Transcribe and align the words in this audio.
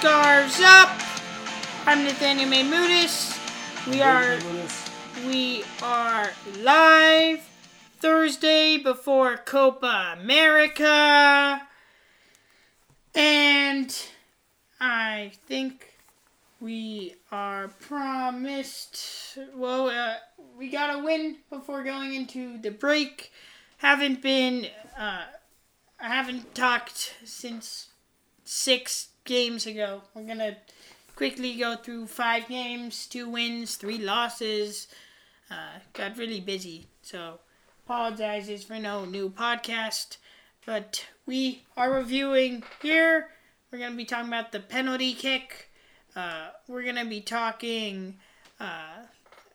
Scarves 0.00 0.62
Up. 0.62 0.98
I'm 1.84 2.04
Nathaniel 2.04 2.48
Maymutis. 2.48 3.36
We 3.86 4.00
are 4.00 4.38
we 5.26 5.62
are 5.82 6.30
live 6.60 7.40
Thursday 7.98 8.78
before 8.78 9.36
Copa 9.36 10.16
America, 10.18 11.60
and 13.14 13.94
I 14.80 15.32
think 15.46 15.92
we 16.60 17.16
are 17.30 17.68
promised. 17.68 19.36
Well, 19.54 19.90
uh, 19.90 20.14
we 20.56 20.70
got 20.70 20.98
a 20.98 21.04
win 21.04 21.36
before 21.50 21.84
going 21.84 22.14
into 22.14 22.56
the 22.56 22.70
break. 22.70 23.30
Haven't 23.76 24.22
been. 24.22 24.66
Uh, 24.98 25.24
I 26.00 26.08
haven't 26.08 26.54
talked 26.54 27.16
since 27.22 27.88
six 28.44 29.09
games 29.24 29.66
ago. 29.66 30.02
We're 30.14 30.26
gonna 30.26 30.56
quickly 31.16 31.54
go 31.54 31.76
through 31.76 32.06
five 32.06 32.48
games, 32.48 33.06
two 33.06 33.28
wins, 33.28 33.76
three 33.76 33.98
losses. 33.98 34.88
Uh, 35.50 35.80
got 35.92 36.16
really 36.16 36.40
busy, 36.40 36.86
so 37.02 37.40
apologizes 37.84 38.64
for 38.64 38.78
no 38.78 39.04
new 39.04 39.28
podcast. 39.30 40.16
But 40.64 41.06
we 41.26 41.62
are 41.76 41.92
reviewing 41.92 42.62
here. 42.82 43.30
We're 43.70 43.78
gonna 43.78 43.96
be 43.96 44.04
talking 44.04 44.28
about 44.28 44.52
the 44.52 44.60
penalty 44.60 45.12
kick. 45.12 45.70
Uh, 46.14 46.48
we're 46.68 46.84
gonna 46.84 47.04
be 47.04 47.20
talking 47.20 48.18
uh, 48.58 49.06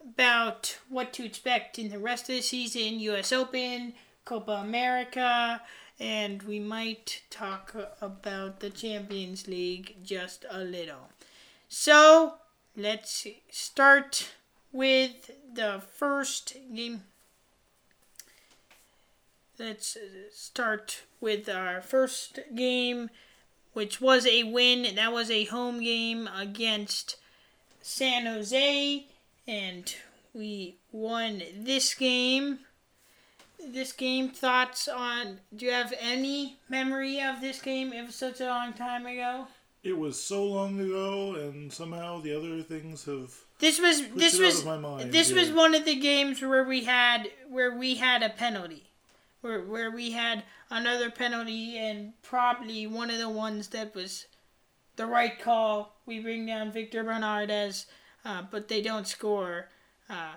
about 0.02 0.78
what 0.90 1.14
to 1.14 1.26
expect 1.26 1.80
in 1.80 1.90
the 1.90 2.00
rest 2.00 2.30
of 2.30 2.36
the 2.36 2.42
season, 2.42 3.00
U.S. 3.00 3.32
Open, 3.32 3.94
Copa 4.26 4.54
America 4.54 5.62
and 6.00 6.44
we 6.44 6.60
might 6.60 7.22
talk 7.30 7.76
about 8.02 8.60
the 8.60 8.70
Champions 8.70 9.48
League 9.48 9.96
just 10.04 10.46
a 10.50 10.60
little. 10.60 11.10
So, 11.70 12.36
let's 12.76 13.26
start 13.50 14.32
with 14.72 15.32
the 15.54 15.82
first 15.94 16.56
game. 16.74 17.04
Let's 19.58 19.98
start 20.34 21.04
with 21.22 21.48
our 21.48 21.82
first 21.82 22.40
game, 22.54 23.10
which 23.72 24.02
was 24.02 24.28
a 24.28 24.44
win. 24.44 24.96
That 24.96 25.14
was 25.14 25.32
a 25.32 25.46
home 25.46 25.82
game 25.82 26.28
against 26.28 27.16
San 27.82 28.26
Jose, 28.26 29.06
and 29.48 29.96
we 30.34 30.76
won 30.92 31.42
this 31.58 31.94
game 31.94 32.60
this 33.68 33.92
game 33.92 34.30
thoughts 34.30 34.88
on 34.88 35.40
do 35.56 35.66
you 35.66 35.72
have 35.72 35.94
any 36.00 36.58
memory 36.70 37.22
of 37.22 37.42
this 37.42 37.62
game? 37.62 37.94
It 37.94 38.06
was 38.06 38.16
such 38.16 38.42
a 38.42 38.46
long 38.46 38.74
time 38.74 39.06
ago. 39.06 39.48
It 39.84 39.98
was 39.98 40.22
so 40.22 40.44
long 40.46 40.80
ago 40.80 41.36
and 41.36 41.72
somehow 41.72 42.20
the 42.22 42.36
other 42.36 42.62
things 42.62 43.06
have 43.06 43.34
this 43.60 43.80
was 43.80 44.08
this 44.10 44.40
was 44.40 44.66
mind, 44.66 45.12
this 45.12 45.32
yeah. 45.32 45.40
was 45.40 45.52
one 45.52 45.76
of 45.76 45.86
the 45.86 45.96
games 45.96 46.42
where 46.42 46.64
we 46.64 46.84
had 46.84 47.30
where 47.50 47.76
we 47.76 47.96
had 47.96 48.24
a 48.24 48.30
penalty. 48.30 48.84
Where 49.42 49.62
where 49.62 49.92
we 49.92 50.12
had 50.12 50.44
another 50.70 51.12
penalty 51.12 51.78
and 51.78 52.14
probably 52.24 52.88
one 52.88 53.12
of 53.12 53.20
the 53.20 53.30
ones 53.30 53.70
that 53.70 53.94
was 53.94 54.26
the 54.96 55.06
right 55.06 55.40
call. 55.40 55.96
We 56.06 56.20
bring 56.20 56.46
down 56.46 56.72
Victor 56.72 57.04
Bernardez 57.04 57.86
uh, 58.26 58.42
but 58.50 58.68
they 58.68 58.82
don't 58.82 59.08
score. 59.08 59.70
Uh, 60.10 60.34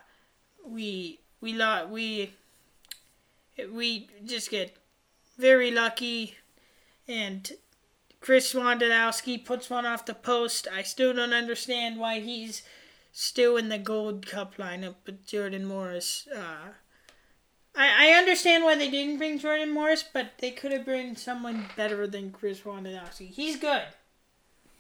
we 0.65 1.21
we 1.41 1.55
lot 1.55 1.91
we 1.91 2.35
we 3.73 4.09
just 4.25 4.51
get 4.51 4.77
very 5.39 5.71
lucky. 5.71 6.37
And 7.07 7.51
Chris 8.21 8.53
Wondolowski 8.53 9.45
puts 9.45 9.71
one 9.71 9.87
off 9.87 10.07
the 10.07 10.15
post. 10.15 10.69
I 10.73 10.83
still 10.83 11.15
don't 11.15 11.33
understand 11.33 11.99
why 11.99 12.21
he's 12.21 12.63
still 13.13 13.57
in 13.57 13.69
the 13.69 13.79
Gold 13.79 14.27
Cup 14.27 14.57
lineup 14.57 14.97
with 15.07 15.27
Jordan 15.27 15.65
Morris. 15.65 16.29
Uh, 16.35 16.73
I, 17.75 18.11
I 18.11 18.19
understand 18.19 18.65
why 18.65 18.77
they 18.77 18.91
didn't 18.91 19.19
bring 19.19 19.39
Jordan 19.39 19.73
Morris, 19.73 20.05
but 20.13 20.33
they 20.39 20.51
could 20.51 20.73
have 20.73 20.85
bring 20.85 21.17
someone 21.17 21.67
better 21.77 22.07
than 22.07 22.33
Chris 22.33 22.61
Wondolowski. 22.61 23.31
He's 23.31 23.57
good, 23.57 23.85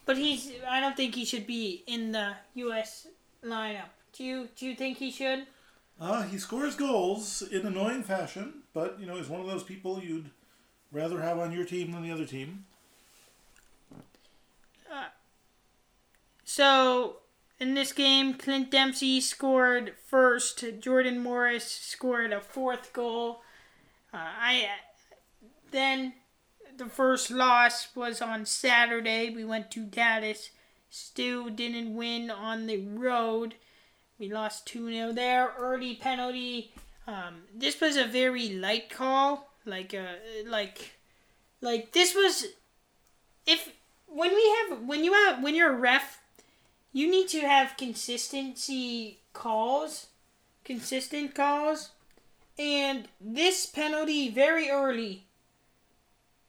but 0.04 0.18
he's. 0.18 0.50
I 0.68 0.80
don't 0.80 0.96
think 0.96 1.14
he 1.14 1.24
should 1.24 1.46
be 1.46 1.84
in 1.86 2.12
the 2.12 2.32
U.S. 2.54 3.06
lineup. 3.44 3.90
Do 4.12 4.24
you 4.24 4.48
do 4.56 4.66
you 4.66 4.74
think 4.74 4.98
he 4.98 5.10
should? 5.10 5.46
Uh, 6.00 6.22
he 6.22 6.38
scores 6.38 6.76
goals 6.76 7.42
in 7.42 7.66
annoying 7.66 8.02
fashion, 8.02 8.62
but 8.72 8.98
you 9.00 9.06
know 9.06 9.16
he's 9.16 9.28
one 9.28 9.40
of 9.40 9.46
those 9.46 9.64
people 9.64 10.00
you'd 10.00 10.30
rather 10.92 11.20
have 11.20 11.38
on 11.38 11.52
your 11.52 11.64
team 11.64 11.92
than 11.92 12.02
the 12.02 12.12
other 12.12 12.24
team. 12.24 12.64
Uh, 14.90 15.08
so 16.44 17.16
in 17.58 17.74
this 17.74 17.92
game, 17.92 18.34
Clint 18.34 18.70
Dempsey 18.70 19.20
scored 19.20 19.94
first. 20.06 20.64
Jordan 20.80 21.18
Morris 21.18 21.66
scored 21.66 22.32
a 22.32 22.40
fourth 22.40 22.92
goal. 22.92 23.42
Uh, 24.14 24.18
I 24.18 24.68
then 25.70 26.14
the 26.76 26.86
first 26.86 27.30
loss 27.30 27.88
was 27.96 28.22
on 28.22 28.46
Saturday. 28.46 29.30
We 29.30 29.44
went 29.44 29.70
to 29.72 29.84
Dallas. 29.84 30.50
Still 30.90 31.48
didn't 31.48 31.94
win 31.94 32.30
on 32.30 32.66
the 32.66 32.86
road. 32.86 33.56
We 34.18 34.32
lost 34.32 34.66
2 34.66 34.90
0 34.92 35.12
there. 35.12 35.52
Early 35.58 35.94
penalty. 35.94 36.72
Um, 37.06 37.42
this 37.54 37.80
was 37.80 37.96
a 37.96 38.04
very 38.04 38.48
light 38.50 38.90
call. 38.90 39.48
Like, 39.64 39.94
uh, 39.94 40.16
like, 40.46 40.98
like 41.60 41.92
this 41.92 42.14
was. 42.14 42.46
If 43.46 43.72
when 44.06 44.34
we 44.34 44.56
have 44.56 44.82
when 44.82 45.04
you 45.04 45.12
have 45.12 45.42
when 45.42 45.54
you're 45.54 45.72
a 45.72 45.78
ref, 45.78 46.20
you 46.92 47.10
need 47.10 47.28
to 47.28 47.40
have 47.40 47.76
consistency 47.76 49.20
calls, 49.32 50.08
consistent 50.64 51.34
calls, 51.34 51.90
and 52.58 53.08
this 53.20 53.66
penalty 53.66 54.28
very 54.30 54.68
early. 54.70 55.24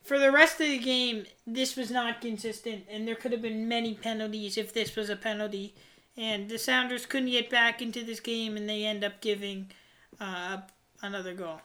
For 0.04 0.18
the 0.18 0.32
rest 0.32 0.60
of 0.60 0.68
the 0.68 0.80
game, 0.80 1.26
this 1.46 1.76
was 1.76 1.92
not 1.92 2.20
consistent, 2.20 2.86
and 2.90 3.08
there 3.08 3.16
could 3.16 3.32
have 3.32 3.44
been 3.44 3.68
many 3.68 3.94
penalties 3.94 4.58
if 4.58 4.74
this 4.74 4.96
was 4.96 5.10
a 5.10 5.16
penalty 5.16 5.76
and 6.20 6.50
the 6.50 6.60
Sounders 6.60 7.06
couldn't 7.06 7.32
get 7.32 7.50
back 7.50 7.82
into 7.82 8.04
this 8.04 8.20
game, 8.20 8.58
and 8.58 8.68
they 8.68 8.84
end 8.84 9.06
up 9.06 9.22
giving 9.22 9.72
uh, 10.20 10.58
another 11.02 11.34
goal. 11.34 11.62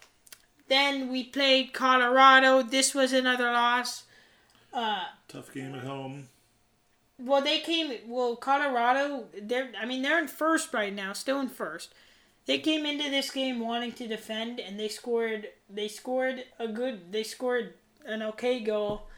Then 0.68 1.10
we 1.10 1.24
played 1.24 1.72
Colorado. 1.72 2.62
This 2.62 2.94
was 2.94 3.12
another 3.12 3.50
loss. 3.50 4.04
Uh, 4.72 5.06
Tough 5.26 5.52
game 5.52 5.74
at 5.74 5.82
home. 5.82 6.28
Well, 7.18 7.42
they 7.42 7.58
came. 7.58 7.92
Well, 8.06 8.36
Colorado. 8.36 9.24
They're. 9.40 9.70
I 9.78 9.86
mean, 9.86 10.02
they're 10.02 10.20
in 10.20 10.28
first 10.28 10.72
right 10.72 10.94
now. 10.94 11.12
Still 11.12 11.40
in 11.40 11.48
first. 11.48 11.92
They 12.46 12.58
came 12.58 12.86
into 12.86 13.10
this 13.10 13.30
game 13.30 13.58
wanting 13.60 13.92
to 13.92 14.06
defend, 14.06 14.60
and 14.60 14.78
they 14.78 14.88
scored. 14.88 15.48
They 15.68 15.88
scored 15.88 16.44
a 16.60 16.68
good. 16.68 17.12
They 17.12 17.24
scored 17.24 17.74
an 18.06 18.22
okay 18.22 18.60
goal 18.60 19.08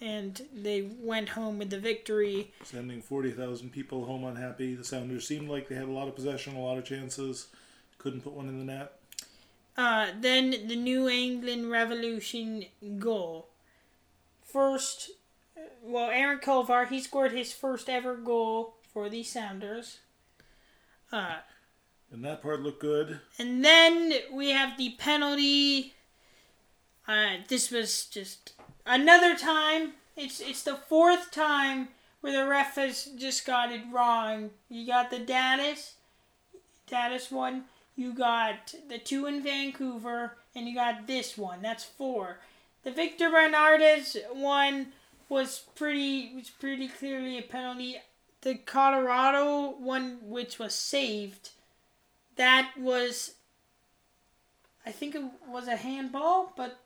and 0.00 0.40
they 0.54 0.88
went 1.00 1.30
home 1.30 1.58
with 1.58 1.70
the 1.70 1.78
victory. 1.78 2.52
Sending 2.64 3.02
40,000 3.02 3.70
people 3.70 4.04
home 4.04 4.24
unhappy. 4.24 4.74
The 4.74 4.84
Sounders 4.84 5.26
seemed 5.26 5.48
like 5.48 5.68
they 5.68 5.74
had 5.74 5.88
a 5.88 5.92
lot 5.92 6.08
of 6.08 6.14
possession, 6.14 6.56
a 6.56 6.60
lot 6.60 6.78
of 6.78 6.84
chances, 6.84 7.48
couldn't 7.98 8.22
put 8.22 8.32
one 8.32 8.48
in 8.48 8.58
the 8.58 8.64
net. 8.64 8.92
Uh, 9.76 10.08
then 10.20 10.50
the 10.66 10.76
New 10.76 11.08
England 11.08 11.70
Revolution 11.70 12.64
goal. 12.98 13.48
First, 14.42 15.10
well, 15.82 16.10
Aaron 16.10 16.38
Kovar, 16.38 16.88
he 16.88 17.00
scored 17.00 17.32
his 17.32 17.52
first 17.52 17.88
ever 17.88 18.16
goal 18.16 18.74
for 18.92 19.08
the 19.08 19.22
Sounders. 19.22 19.98
Uh, 21.12 21.36
and 22.10 22.24
that 22.24 22.42
part 22.42 22.60
looked 22.60 22.80
good. 22.80 23.20
And 23.38 23.64
then 23.64 24.12
we 24.32 24.50
have 24.50 24.76
the 24.76 24.90
penalty. 24.98 25.94
Uh, 27.06 27.36
this 27.48 27.70
was 27.70 28.06
just 28.06 28.52
Another 28.88 29.36
time, 29.36 29.92
it's 30.16 30.40
it's 30.40 30.62
the 30.62 30.76
fourth 30.76 31.30
time 31.30 31.88
where 32.22 32.32
the 32.32 32.48
ref 32.48 32.76
has 32.76 33.04
just 33.18 33.44
got 33.44 33.70
it 33.70 33.82
wrong. 33.92 34.48
You 34.70 34.86
got 34.86 35.10
the 35.10 35.18
Dallas, 35.18 35.96
Dallas 36.86 37.30
one. 37.30 37.64
You 37.96 38.14
got 38.14 38.74
the 38.88 38.96
two 38.96 39.26
in 39.26 39.42
Vancouver, 39.42 40.38
and 40.54 40.66
you 40.66 40.74
got 40.74 41.06
this 41.06 41.36
one. 41.36 41.60
That's 41.60 41.84
four. 41.84 42.38
The 42.82 42.90
Victor 42.90 43.28
Bernardez 43.28 44.16
one 44.32 44.92
was 45.28 45.64
pretty 45.74 46.32
was 46.34 46.48
pretty 46.48 46.88
clearly 46.88 47.36
a 47.36 47.42
penalty. 47.42 47.96
The 48.40 48.54
Colorado 48.54 49.74
one, 49.78 50.18
which 50.22 50.58
was 50.58 50.74
saved, 50.74 51.50
that 52.36 52.72
was 52.78 53.34
I 54.86 54.92
think 54.92 55.14
it 55.14 55.24
was 55.46 55.68
a 55.68 55.76
handball, 55.76 56.54
but 56.56 56.78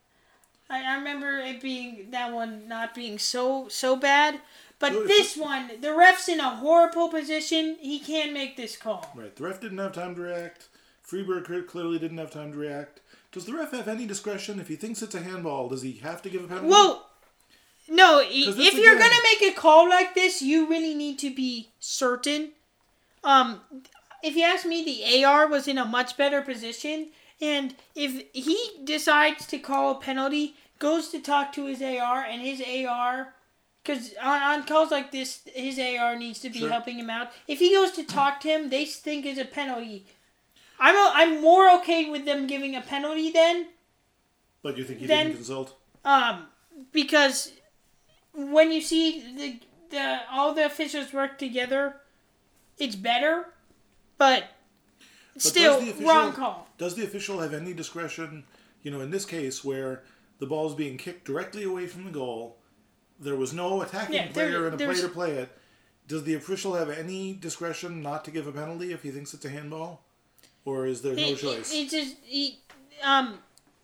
I, 0.70 0.82
I 0.84 0.96
remember 0.96 1.38
it 1.38 1.60
being 1.60 2.08
that 2.10 2.32
one 2.32 2.68
not 2.68 2.94
being 2.94 3.18
so 3.18 3.68
so 3.68 3.96
bad. 3.96 4.40
But 4.78 5.06
this 5.06 5.36
one, 5.36 5.70
the 5.80 5.94
ref's 5.94 6.28
in 6.28 6.40
a 6.40 6.56
horrible 6.56 7.08
position. 7.08 7.76
He 7.80 8.00
can't 8.00 8.32
make 8.32 8.56
this 8.56 8.76
call. 8.76 9.12
Right. 9.14 9.34
The 9.36 9.44
ref 9.44 9.60
didn't 9.60 9.78
have 9.78 9.92
time 9.92 10.16
to 10.16 10.20
react. 10.22 10.66
Friberg 11.08 11.68
clearly 11.68 12.00
didn't 12.00 12.18
have 12.18 12.32
time 12.32 12.50
to 12.50 12.58
react. 12.58 12.98
Does 13.30 13.44
the 13.44 13.52
ref 13.54 13.70
have 13.70 13.86
any 13.86 14.06
discretion 14.06 14.58
if 14.58 14.66
he 14.66 14.74
thinks 14.74 15.00
it's 15.00 15.14
a 15.14 15.20
handball? 15.20 15.68
Does 15.68 15.82
he 15.82 15.92
have 16.02 16.20
to 16.22 16.30
give 16.30 16.42
a 16.42 16.48
penalty? 16.48 16.68
Well, 16.68 17.06
No, 17.88 18.20
if 18.24 18.74
you're 18.74 18.98
gonna 18.98 19.14
make 19.22 19.42
a 19.42 19.52
call 19.56 19.88
like 19.88 20.14
this, 20.14 20.42
you 20.42 20.68
really 20.68 20.94
need 20.94 21.18
to 21.20 21.32
be 21.34 21.68
certain. 21.78 22.50
Um, 23.22 23.60
if 24.22 24.34
you 24.36 24.42
ask 24.44 24.66
me, 24.66 24.82
the 24.84 25.24
AR 25.24 25.46
was 25.46 25.68
in 25.68 25.78
a 25.78 25.84
much 25.84 26.16
better 26.16 26.42
position, 26.42 27.08
and 27.42 27.74
if 27.94 28.24
he 28.32 28.58
decides 28.84 29.46
to 29.48 29.58
call 29.58 29.90
a 29.90 30.00
penalty, 30.00 30.54
goes 30.78 31.08
to 31.10 31.20
talk 31.20 31.52
to 31.54 31.66
his 31.66 31.82
AR, 31.82 32.22
and 32.22 32.40
his 32.40 32.62
AR, 32.86 33.34
because 33.82 34.14
on, 34.22 34.42
on 34.42 34.64
calls 34.66 34.90
like 34.90 35.10
this, 35.10 35.40
his 35.52 35.78
AR 35.78 36.16
needs 36.16 36.38
to 36.40 36.48
be 36.50 36.60
Sure. 36.60 36.70
helping 36.70 36.98
him 36.98 37.10
out. 37.10 37.30
If 37.48 37.58
he 37.58 37.70
goes 37.74 37.90
to 37.92 38.04
talk 38.04 38.40
to 38.42 38.48
him, 38.48 38.70
they 38.70 38.84
think 38.84 39.26
it's 39.26 39.40
a 39.40 39.44
penalty. 39.44 40.06
I'm 40.78 40.94
a, 40.96 41.10
I'm 41.14 41.40
more 41.42 41.70
okay 41.80 42.08
with 42.10 42.24
them 42.24 42.46
giving 42.46 42.74
a 42.76 42.80
penalty 42.80 43.30
then, 43.30 43.66
But 44.62 44.78
you 44.78 44.84
think 44.84 45.00
he 45.00 45.06
Then- 45.06 45.26
didn't 45.26 45.36
consult? 45.38 45.76
um, 46.04 46.46
because 46.92 47.52
when 48.34 48.70
you 48.72 48.80
see 48.80 49.20
the 49.36 49.60
the 49.90 50.20
all 50.30 50.54
the 50.54 50.64
officials 50.64 51.12
work 51.12 51.36
together, 51.38 51.96
it's 52.78 52.96
better. 52.96 53.52
But, 54.16 54.44
still, 55.37 55.81
does 55.81 55.88
official- 55.90 56.08
wrong 56.08 56.32
call. 56.32 56.69
Does 56.79 56.94
the 56.94 57.05
official 57.05 57.40
have 57.40 57.52
any 57.55 57.73
discretion? 57.75 58.44
You 58.82 58.90
know, 58.90 59.00
in 59.00 59.11
this 59.11 59.25
case 59.25 59.62
where 59.64 60.02
the 60.38 60.46
ball 60.46 60.69
is 60.69 60.75
being 60.75 60.96
kicked 60.99 61.25
directly 61.25 61.62
away 61.64 61.87
from 61.87 62.05
the 62.05 62.11
goal, 62.11 62.56
there 63.20 63.37
was 63.37 63.52
no 63.52 63.82
attacking 63.82 64.14
Yeah, 64.17 64.25
there- 64.32 64.49
player 64.49 64.67
and 64.67 64.75
a 64.75 64.84
player 64.84 65.02
to 65.02 65.08
play 65.08 65.32
it. 65.32 65.56
Does 66.08 66.25
the 66.25 66.34
official 66.34 66.75
have 66.75 66.90
any 66.90 67.32
discretion 67.32 68.02
not 68.02 68.25
to 68.25 68.31
give 68.32 68.46
a 68.46 68.52
penalty 68.52 68.93
if 68.93 69.02
he 69.05 69.11
thinks 69.11 69.32
it's 69.34 69.44
a 69.44 69.49
handball, 69.49 70.02
or 70.64 70.84
is 70.87 71.00
there 71.02 71.14
no 71.14 71.34
choice? 71.37 71.70
he, 71.70 71.84
he 71.84 71.88
just 71.88 72.17
he 72.25 72.58
um 73.02 73.38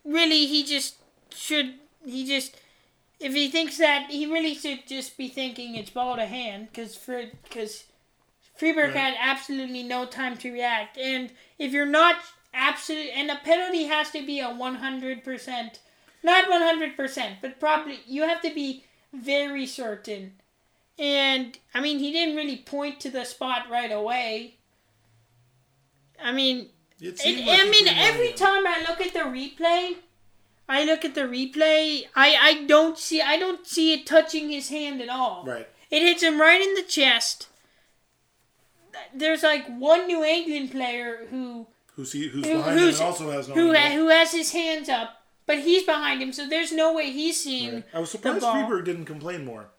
really 0.04 0.46
he 0.46 0.64
just 0.64 0.96
should 1.34 1.74
he 2.04 2.26
just 2.26 2.56
if 3.20 3.32
he 3.34 3.48
thinks 3.48 3.78
that 3.78 4.10
he 4.10 4.26
really 4.26 4.54
should 4.54 4.86
just 4.86 5.16
be 5.16 5.28
thinking 5.28 5.76
it's 5.76 5.90
ball 5.90 6.16
to 6.16 6.26
hand 6.26 6.68
because 6.70 6.96
for 6.96 7.22
because 7.44 7.84
Friberg 8.58 8.94
Right. 8.94 8.96
had 8.96 9.14
absolutely 9.18 9.82
no 9.82 10.04
time 10.06 10.36
to 10.38 10.52
react 10.52 10.98
and 10.98 11.30
if 11.58 11.72
you're 11.72 11.86
not 11.86 12.16
absolute 12.52 13.10
and 13.14 13.30
a 13.30 13.36
penalty 13.36 13.84
has 13.84 14.10
to 14.10 14.24
be 14.26 14.40
a 14.40 14.46
100% 14.48 15.78
not 16.22 16.44
100% 16.46 17.36
but 17.40 17.60
probably 17.60 18.00
you 18.06 18.22
have 18.22 18.40
to 18.42 18.52
be 18.54 18.84
very 19.12 19.66
certain 19.66 20.32
and 20.98 21.58
I 21.74 21.80
mean 21.80 21.98
he 21.98 22.10
didn't 22.12 22.36
really 22.36 22.56
point 22.56 23.00
to 23.00 23.10
the 23.10 23.24
spot 23.24 23.70
right 23.70 23.92
away 23.92 24.56
I 26.22 26.32
mean 26.32 26.70
It 27.00 27.20
it, 27.24 27.46
like 27.46 27.60
I 27.60 27.70
mean, 27.70 27.86
every 27.86 28.32
time 28.32 28.66
I 28.66 28.84
look 28.88 29.00
at 29.00 29.12
the 29.12 29.20
replay, 29.20 29.96
I 30.68 30.84
look 30.84 31.04
at 31.04 31.14
the 31.14 31.22
replay. 31.22 32.06
I, 32.16 32.36
I 32.48 32.64
don't 32.66 32.98
see 32.98 33.22
I 33.22 33.38
don't 33.38 33.64
see 33.66 33.92
it 33.94 34.04
touching 34.04 34.50
his 34.50 34.68
hand 34.68 35.00
at 35.00 35.08
all. 35.08 35.44
Right. 35.46 35.68
It 35.90 36.02
hits 36.02 36.22
him 36.22 36.40
right 36.40 36.60
in 36.60 36.74
the 36.74 36.82
chest. 36.82 37.46
There's 39.14 39.42
like 39.42 39.66
one 39.66 40.06
New 40.06 40.24
England 40.24 40.70
player 40.70 41.26
who 41.30 41.66
Who 41.94 42.04
see 42.04 42.28
who's 42.28 42.46
Who- 42.46 42.54
behind 42.58 42.78
who's- 42.78 42.98
him 43.00 43.06
and 43.06 43.12
also 43.14 43.30
has 43.30 43.48
no. 43.48 43.54
who 43.54 43.74
ha, 43.74 43.90
who 43.90 44.08
has 44.08 44.32
his 44.32 44.52
hands 44.52 44.88
up, 44.88 45.22
but 45.46 45.58
he's 45.60 45.84
behind 45.84 46.22
him, 46.22 46.32
so 46.32 46.46
there's 46.46 46.72
no 46.72 46.92
way 46.92 47.10
he's 47.10 47.40
seeing. 47.42 47.74
Right. 47.74 47.84
I 47.94 47.98
was 48.00 48.10
surprised. 48.10 48.44
Friberg 48.44 48.84
didn't 48.84 49.06
complain 49.06 49.44
more. 49.44 49.70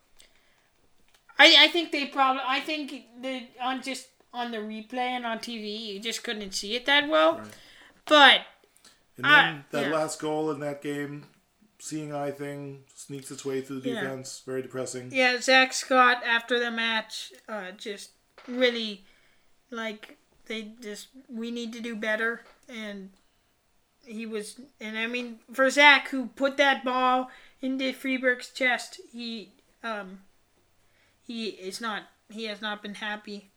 I, 1.37 1.55
I 1.65 1.67
think 1.69 1.91
they 1.91 2.05
probably 2.07 2.41
I 2.45 2.59
think 2.59 2.93
the 3.21 3.43
on 3.61 3.81
just 3.81 4.07
on 4.33 4.51
the 4.51 4.57
replay 4.57 4.97
and 5.15 5.25
on 5.25 5.39
TV 5.39 5.79
you 5.93 5.99
just 5.99 6.23
couldn't 6.23 6.51
see 6.53 6.75
it 6.75 6.85
that 6.85 7.07
well, 7.07 7.37
Right. 7.37 7.47
but 8.05 8.41
And 9.17 9.25
then 9.25 9.65
that 9.71 9.87
yeah. 9.89 9.95
last 9.95 10.19
goal 10.19 10.51
in 10.51 10.59
that 10.59 10.81
game, 10.81 11.25
seeing 11.79 12.13
eye 12.13 12.31
thing 12.31 12.83
sneaks 12.93 13.31
its 13.31 13.45
way 13.45 13.61
through 13.61 13.79
the 13.81 13.89
Yeah. 13.91 14.01
defense. 14.01 14.41
Very 14.45 14.61
depressing. 14.61 15.11
Yeah, 15.13 15.39
Zach 15.39 15.71
Scott 15.73 16.21
after 16.25 16.59
the 16.59 16.71
match, 16.71 17.31
uh, 17.47 17.71
just 17.71 18.11
really 18.49 19.03
like 19.71 20.17
they 20.47 20.71
just 20.81 21.07
we 21.29 21.51
need 21.51 21.73
to 21.73 21.79
do 21.81 21.95
better, 21.95 22.41
and 22.67 23.11
he 24.05 24.25
was, 24.25 24.59
and 24.79 24.97
I 24.97 25.07
mean 25.07 25.39
for 25.53 25.69
Zach 25.69 26.09
who 26.09 26.27
put 26.35 26.57
that 26.57 26.83
ball 26.83 27.29
into 27.61 27.93
Friberg's 27.93 28.49
chest, 28.49 28.99
he 29.11 29.51
um 29.83 30.21
he 31.23 31.47
is 31.47 31.79
not 31.79 32.03
he 32.31 32.45
has 32.45 32.61
not 32.61 32.81
been 32.81 32.95
happy. 32.95 33.49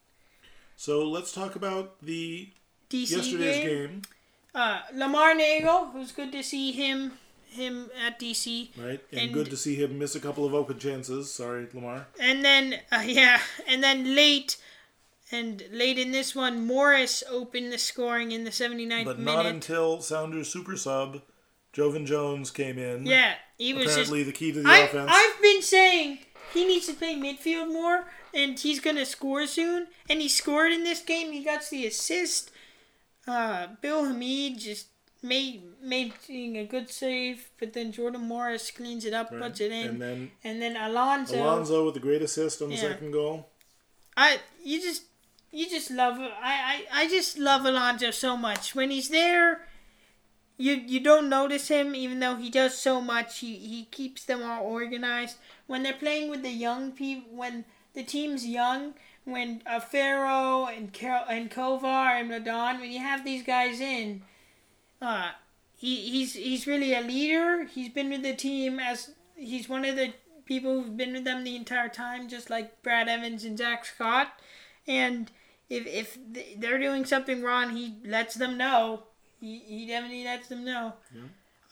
So 0.76 1.08
let's 1.08 1.32
talk 1.32 1.54
about 1.56 2.00
the 2.02 2.50
DC 2.90 3.10
yesterday's 3.12 3.56
game, 3.64 3.66
game, 3.88 4.02
Uh, 4.54 4.80
Lamar 4.92 5.34
Neagle, 5.34 5.92
was 5.94 6.12
good 6.12 6.32
to 6.32 6.42
see 6.42 6.72
him 6.72 7.12
him 7.48 7.90
at 8.06 8.18
DC. 8.18 8.70
right? 8.78 9.00
And, 9.12 9.20
And- 9.20 9.32
good 9.34 9.50
to 9.50 9.56
see 9.56 9.76
him 9.76 9.98
miss 9.98 10.14
a 10.14 10.20
couple 10.20 10.44
of 10.46 10.54
open 10.54 10.78
chances. 10.78 11.30
Sorry, 11.30 11.68
Lamar. 11.74 12.06
And 12.18 12.42
then, 12.44 12.80
uh, 12.90 13.02
yeah, 13.04 13.40
and 13.68 13.82
then 13.84 14.14
late, 14.16 14.56
and 15.32 15.64
late 15.73 15.99
in 15.99 16.12
this 16.12 16.34
one, 16.34 16.64
Morris 16.67 17.25
opened 17.31 17.73
the 17.73 17.79
scoring 17.79 18.31
in 18.32 18.44
the 18.44 18.50
79th 18.50 19.05
But 19.06 19.19
minute. 19.19 19.32
not 19.34 19.46
until 19.46 20.00
Sounders 20.00 20.49
super 20.52 20.76
sub, 20.76 21.23
Joevin 21.73 22.06
Jones 22.06 22.50
came 22.50 22.79
in. 22.79 23.06
yeah, 23.06 23.34
he 23.58 23.73
was 23.73 23.84
just. 23.87 23.96
Apparently 23.96 24.23
the 24.25 24.32
key 24.32 24.52
to 24.52 24.62
the 24.62 24.69
I, 24.69 24.79
offense. 24.81 25.11
I've 25.12 25.40
been 25.43 25.62
saying 25.62 26.19
he 26.52 26.67
needs 26.67 26.87
to 26.87 26.93
play 26.94 27.14
midfield 27.14 27.73
more, 27.73 28.05
and 28.34 28.58
he's 28.58 28.79
gonna 28.81 29.06
score 29.06 29.46
soon. 29.46 29.87
And 30.08 30.20
he 30.20 30.29
scored 30.29 30.70
in 30.73 30.84
this 30.84 31.00
game. 31.00 31.32
He 31.32 31.43
got 31.43 31.69
the 31.70 31.87
assist. 31.87 32.50
Uh, 33.26 33.69
Bill 33.81 34.05
Hamid 34.05 34.58
just 34.58 34.88
made 35.23 35.62
making 35.81 36.58
a 36.58 36.64
good 36.67 36.90
save, 36.90 37.49
but 37.58 37.73
then 37.73 37.93
Jordan 37.93 38.23
Morris 38.23 38.70
cleans 38.73 39.05
it 39.05 39.14
up, 39.14 39.31
Right. 39.31 39.40
puts 39.43 39.61
it 39.61 39.70
in, 39.70 39.87
And 39.87 40.02
then 40.02 40.31
and 40.43 40.61
then 40.61 40.76
Alonso. 40.76 41.37
Alonso 41.40 41.85
with 41.87 41.94
the 41.94 42.00
great 42.00 42.20
assist 42.23 42.61
on 42.61 42.70
the 42.70 42.75
Yeah. 42.75 42.81
second 42.82 43.12
goal. 43.12 43.49
I 44.17 44.40
you 44.62 44.81
just 44.82 45.05
you 45.52 45.69
just 45.69 45.90
love 45.90 46.19
I, 46.19 46.84
I 46.93 47.02
I 47.02 47.08
just 47.08 47.38
love 47.38 47.64
Alonso 47.64 48.10
so 48.10 48.37
much. 48.37 48.75
When 48.75 48.90
he's 48.90 49.10
there, 49.10 49.66
you 50.56 50.72
you 50.75 51.00
don't 51.00 51.28
notice 51.28 51.69
him 51.69 51.94
even 51.94 52.20
though 52.20 52.37
he 52.37 52.50
does 52.50 52.76
so 52.76 53.00
much. 53.00 53.38
He 53.38 53.56
he 53.56 53.84
keeps 53.84 54.25
them 54.25 54.43
all 54.43 54.64
organized. 54.64 55.37
When 55.66 55.82
they're 55.82 55.92
playing 55.92 56.30
with 56.30 56.42
the 56.42 56.50
young 56.50 56.92
people, 56.92 57.37
when 57.37 57.64
the 57.94 58.02
team's 58.02 58.47
young, 58.47 58.94
when 59.25 59.62
uh, 59.66 59.80
Pharaoh 59.80 60.66
and 60.66 60.92
Car- 60.92 61.26
and 61.28 61.50
Kovar 61.50 62.18
and 62.18 62.30
Roldan, 62.30 62.80
when 62.80 62.90
you 62.90 63.00
have 63.00 63.25
these 63.25 63.42
guys 63.42 63.80
in, 63.80 64.23
uh, 65.00 65.32
he 65.76 65.97
he's 66.11 66.35
he's 66.35 66.66
really 66.66 66.94
a 66.94 67.00
leader. 67.02 67.64
He's 67.64 67.90
been 67.90 68.09
with 68.09 68.23
the 68.23 68.35
team 68.35 68.80
as 68.80 69.11
he's 69.37 69.68
one 69.68 69.85
of 69.85 69.97
the 69.97 70.14
people 70.44 70.82
who've 70.82 70.97
been 70.97 71.12
with 71.12 71.25
them 71.25 71.44
the 71.44 71.56
entire 71.56 71.88
time, 71.88 72.28
just 72.28 72.50
like 72.50 72.82
Brad 72.82 73.09
Evans 73.09 73.44
and 73.44 73.59
Zach 73.59 73.85
Scott. 73.85 74.28
And 74.87 75.30
if 75.73 75.87
if 75.87 76.19
they're 76.59 76.79
doing 76.79 77.05
something 77.05 77.43
wrong, 77.43 77.71
he 77.71 77.97
lets 78.05 78.35
them 78.35 78.57
know. 78.57 79.05
He 79.41 79.59
he 79.59 79.87
definitely 79.87 80.25
lets 80.25 80.49
them 80.49 80.64
know. 80.64 80.95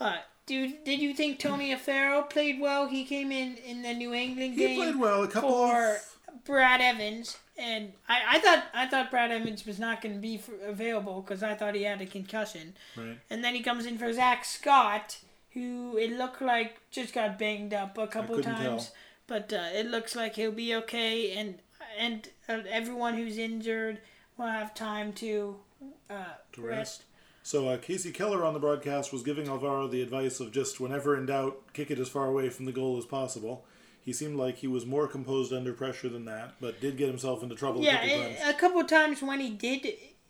Uh, 0.01 0.17
dude, 0.47 0.83
did 0.85 1.01
you 1.01 1.15
think 1.15 1.39
Tony 1.39 1.75
Alfaro 1.75 2.29
played 2.29 2.61
well? 2.61 2.89
He 2.89 3.05
came 3.05 3.31
in 3.31 3.57
in 3.57 3.83
the 3.83 3.93
New 3.93 4.15
England 4.15 4.57
game. 4.57 4.69
He 4.71 4.77
played 4.77 4.97
well. 4.97 5.23
A 5.23 5.29
couple 5.29 5.51
for 5.51 5.97
of 6.29 6.45
Brad 6.45 6.81
Evans, 6.81 7.39
and 7.59 7.93
I, 8.09 8.37
I 8.37 8.39
thought 8.39 8.65
I 8.73 8.87
thought 8.87 9.11
Brad 9.11 9.31
Evans 9.31 9.67
was 9.67 9.79
not 9.79 10.01
going 10.01 10.15
to 10.15 10.21
be 10.21 10.37
f 10.37 10.49
available 10.67 11.21
because 11.21 11.43
I 11.43 11.55
thought 11.55 11.75
he 11.75 11.83
had 11.83 12.01
a 12.01 12.07
concussion. 12.07 12.75
right. 12.97 13.19
And 13.29 13.45
then 13.45 13.55
he 13.55 13.63
comes 13.63 13.85
in 13.85 13.99
for 13.99 14.13
Zach 14.13 14.45
Scott, 14.45 15.19
who 15.51 15.97
it 15.99 16.17
looked 16.17 16.41
like 16.41 16.79
just 16.91 17.13
got 17.13 17.39
banged 17.39 17.75
up 17.75 17.99
a 17.99 18.07
couple 18.07 18.41
times, 18.41 18.87
tell. 18.87 18.95
but 19.27 19.53
uh, 19.53 19.69
it 19.75 19.87
looks 19.87 20.17
like 20.17 20.37
he'll 20.37 20.53
be 20.53 20.75
okay. 20.77 21.33
And 21.33 21.59
and 21.99 22.29
uh, 22.49 22.61
everyone 22.69 23.15
who's 23.15 23.39
injured 23.39 23.99
will 24.37 24.47
have 24.47 24.75
time 24.75 25.13
to 25.15 25.57
uh, 26.09 26.25
to 26.53 26.63
rest. 26.63 27.05
So 27.43 27.69
uh, 27.69 27.79
Kasey 27.79 28.13
Keller 28.13 28.45
on 28.45 28.53
the 28.53 28.61
broadcast 28.61 29.13
was 29.13 29.23
giving 29.23 29.47
Alfaro 29.47 29.91
the 29.91 30.03
advice 30.03 30.41
of 30.41 30.53
just 30.53 30.79
whenever 30.79 31.17
in 31.17 31.27
doubt, 31.27 31.61
kick 31.73 31.91
it 31.91 31.99
as 31.99 32.09
far 32.09 32.27
away 32.27 32.51
from 32.51 32.67
the 32.67 32.73
goal 32.73 32.99
as 32.99 33.07
possible. 33.07 33.65
He 34.03 34.13
seemed 34.13 34.37
like 34.37 34.59
he 34.59 34.67
was 34.67 34.87
more 34.87 35.07
composed 35.07 35.53
under 35.53 35.73
pressure 35.73 36.09
than 36.09 36.25
that, 36.25 36.55
but 36.61 36.81
did 36.81 36.97
get 36.97 37.09
himself 37.09 37.43
into 37.43 37.55
trouble 37.55 37.83
Yeah, 37.83 38.03
a 38.03 38.09
couple 38.09 38.51
a 38.51 38.55
couple 38.55 38.85
times 38.85 39.23
when 39.23 39.41
he 39.41 39.51
did, 39.51 39.87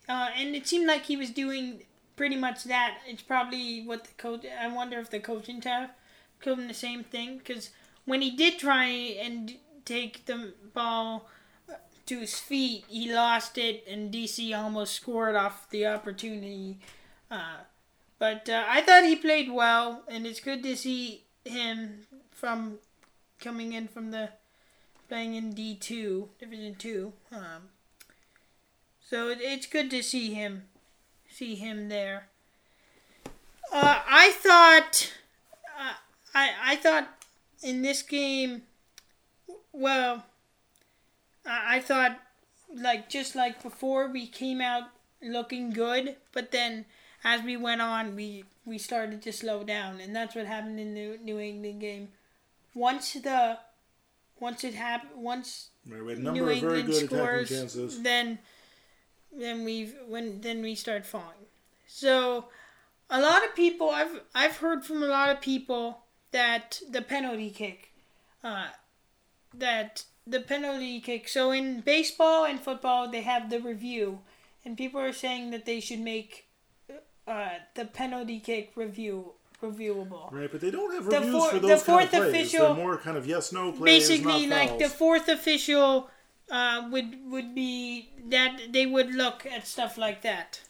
uh, 0.08 0.30
and 0.36 0.54
it 0.54 0.66
seemed 0.66 0.86
like 0.86 1.04
he 1.04 1.16
was 1.16 1.30
doing 1.30 1.82
pretty 2.16 2.36
much 2.36 2.64
that. 2.64 2.98
It's 3.06 3.22
probably 3.22 3.82
what 3.82 4.04
the 4.04 4.12
coach. 4.16 4.44
I 4.60 4.68
wonder 4.68 4.98
if 4.98 5.10
the 5.10 5.20
coaching 5.20 5.60
staff 5.60 5.90
told 6.42 6.58
him 6.58 6.68
the 6.68 6.74
same 6.74 7.04
thing 7.04 7.38
because 7.38 7.70
when 8.04 8.22
he 8.22 8.30
did 8.30 8.58
try 8.58 8.86
and 8.86 9.54
take 9.84 10.26
the 10.26 10.52
ball 10.74 11.28
to 12.10 12.18
his 12.18 12.40
feet, 12.40 12.84
he 12.88 13.12
lost 13.12 13.56
it, 13.56 13.84
and 13.88 14.12
DC 14.12 14.56
almost 14.56 14.94
scored 14.94 15.36
off 15.36 15.70
the 15.70 15.86
opportunity. 15.86 16.76
Uh, 17.30 17.58
but 18.18 18.48
uh, 18.48 18.64
I 18.68 18.80
thought 18.80 19.04
he 19.04 19.14
played 19.14 19.48
well, 19.48 20.02
and 20.08 20.26
it's 20.26 20.40
good 20.40 20.64
to 20.64 20.76
see 20.76 21.22
him 21.44 22.00
from 22.32 22.80
coming 23.38 23.74
in 23.74 23.86
from 23.86 24.10
the 24.10 24.30
playing 25.08 25.36
in 25.36 25.52
D 25.52 25.76
two 25.76 26.30
Division 26.40 26.74
two. 26.74 27.12
Um, 27.30 27.70
so 29.00 29.28
it, 29.28 29.38
it's 29.40 29.66
good 29.66 29.88
to 29.92 30.02
see 30.02 30.34
him, 30.34 30.64
see 31.28 31.54
him 31.54 31.88
there. 31.88 32.26
Uh, 33.72 34.00
I 34.04 34.32
thought, 34.32 35.12
uh, 35.78 35.94
I 36.34 36.50
I 36.72 36.74
thought 36.76 37.24
in 37.62 37.82
this 37.82 38.02
game, 38.02 38.62
well, 39.72 40.24
I 41.50 41.80
thought 41.80 42.18
like 42.74 43.08
just 43.08 43.34
like 43.34 43.62
before 43.62 44.08
we 44.08 44.26
came 44.26 44.60
out 44.60 44.84
looking 45.22 45.70
good, 45.70 46.16
but 46.32 46.52
then 46.52 46.86
as 47.24 47.42
we 47.42 47.56
went 47.56 47.80
on, 47.80 48.16
we 48.16 48.44
we 48.64 48.78
started 48.78 49.22
to 49.22 49.32
slow 49.32 49.64
down, 49.64 50.00
and 50.00 50.14
that's 50.14 50.34
what 50.34 50.46
happened 50.46 50.78
in 50.78 50.94
the 50.94 51.18
New 51.22 51.38
England 51.38 51.80
game. 51.80 52.08
Once 52.74 53.14
the 53.14 53.58
once 54.38 54.64
it 54.64 54.74
happened, 54.74 55.22
once 55.22 55.70
Right, 55.86 56.02
we 56.02 56.10
had 56.10 56.18
a 56.18 56.22
number 56.22 56.40
New 56.40 56.50
England 56.50 56.86
good 56.86 57.06
scores, 57.06 57.98
then 58.02 58.38
then 59.32 59.64
we 59.64 59.92
when 60.06 60.40
then 60.40 60.62
we 60.62 60.74
start 60.74 61.04
falling. 61.06 61.46
So 61.86 62.46
a 63.08 63.20
lot 63.20 63.44
of 63.44 63.54
people 63.54 63.90
I've 63.90 64.20
I've 64.34 64.58
heard 64.58 64.84
from 64.84 65.02
a 65.02 65.06
lot 65.06 65.30
of 65.30 65.40
people 65.40 66.00
that 66.32 66.80
the 66.88 67.02
penalty 67.02 67.50
kick, 67.50 67.92
uh, 68.44 68.68
that 69.54 70.04
the 70.26 70.40
penalty 70.40 71.00
kick. 71.00 71.28
So 71.28 71.50
in 71.50 71.80
baseball 71.80 72.44
and 72.44 72.60
football 72.60 73.08
they 73.10 73.22
have 73.22 73.50
the 73.50 73.60
review, 73.60 74.20
and 74.64 74.76
people 74.76 75.00
are 75.00 75.12
saying 75.12 75.50
that 75.50 75.66
they 75.66 75.80
should 75.80 76.00
make 76.00 76.46
uh, 77.26 77.50
the 77.74 77.84
penalty 77.84 78.40
kick 78.40 78.72
review 78.76 79.32
reviewable. 79.62 80.32
Right, 80.32 80.50
but 80.50 80.60
they 80.60 80.70
don't 80.70 80.92
have 80.94 81.04
The 81.04 81.18
reviews 81.20 81.34
four- 81.34 81.50
for 81.50 81.58
the 81.58 81.68
those 81.68 81.82
kind 81.82 82.00
fourth 82.00 82.14
of 82.14 82.30
plays. 82.30 82.34
official- 82.34 82.74
They're 82.74 82.84
more 82.84 82.96
kind 82.98 83.16
of 83.16 83.26
yes 83.26 83.52
no 83.52 83.72
plays. 83.72 84.08
basically 84.08 84.46
not 84.46 84.56
like 84.56 84.78
the 84.78 84.88
fourth 84.88 85.28
official 85.28 86.10
uh, 86.50 86.88
would 86.90 87.30
would 87.30 87.54
be 87.54 88.10
that 88.28 88.58
they 88.72 88.86
would 88.86 89.14
look 89.14 89.46
at 89.46 89.66
stuff 89.66 89.96
like 89.98 90.22
that. 90.22 90.60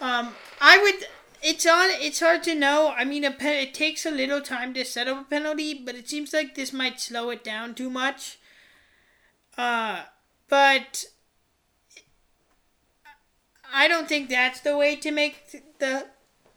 Um, 0.00 0.34
I 0.60 0.78
would. 0.78 1.06
It's 1.42 1.66
on. 1.66 1.90
It's 1.90 2.20
hard 2.20 2.42
to 2.44 2.54
know. 2.54 2.94
I 2.96 3.04
mean, 3.04 3.24
a 3.24 3.30
pen, 3.30 3.54
it 3.54 3.74
takes 3.74 4.06
a 4.06 4.10
little 4.10 4.40
time 4.40 4.72
to 4.74 4.84
set 4.84 5.08
up 5.08 5.20
a 5.20 5.24
penalty, 5.24 5.74
but 5.74 5.94
it 5.94 6.08
seems 6.08 6.32
like 6.32 6.54
this 6.54 6.72
might 6.72 7.00
slow 7.00 7.30
it 7.30 7.42
down 7.44 7.74
too 7.74 7.90
much. 7.90 8.38
Uh, 9.56 10.02
but 10.48 11.04
I 13.72 13.88
don't 13.88 14.08
think 14.08 14.28
that's 14.28 14.60
the 14.60 14.76
way 14.76 14.96
to 14.96 15.10
make 15.10 15.50
th- 15.50 15.64
the 15.78 16.06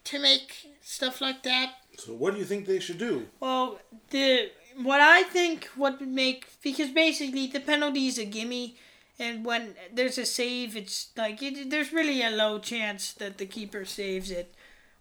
to 0.06 0.20
make 0.20 0.68
stuff 0.82 1.22
like 1.22 1.44
that 1.44 1.76
So 1.98 2.14
what 2.14 2.34
do 2.34 2.40
you 2.40 2.46
think 2.46 2.66
they 2.66 2.80
should 2.80 2.98
do? 2.98 3.28
well, 3.40 3.80
the 4.10 4.52
what 4.76 5.00
I 5.02 5.24
think 5.24 5.66
what 5.76 6.00
would 6.00 6.10
make 6.10 6.48
because 6.64 6.90
basically 6.90 7.48
the 7.48 7.60
penalty 7.60 8.08
is 8.08 8.18
a 8.18 8.26
gimme, 8.26 8.76
and 9.20 9.46
when 9.46 9.76
there's 9.94 10.18
a 10.18 10.26
save, 10.26 10.76
it's 10.76 11.10
like 11.16 11.42
it, 11.44 11.70
there's 11.70 11.94
really 11.94 12.24
a 12.24 12.32
low 12.32 12.58
chance 12.60 13.14
that 13.14 13.38
the 13.38 13.46
keeper 13.46 13.86
saves 13.86 14.32
it, 14.32 14.54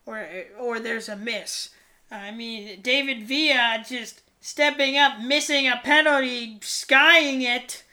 or 0.06 0.26
or 0.60 0.78
there's 0.80 1.08
a 1.08 1.16
miss. 1.16 1.70
I 2.10 2.30
mean, 2.30 2.82
David 2.82 3.22
Villa 3.26 3.82
just 3.88 4.21
stepping 4.42 4.98
up, 4.98 5.20
missing 5.20 5.66
a 5.66 5.80
penalty, 5.82 6.58
skying 6.60 7.40
it. 7.40 7.84